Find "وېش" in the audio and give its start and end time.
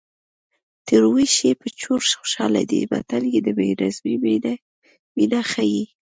1.13-1.33